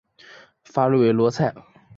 [0.63, 1.53] 法韦罗莱。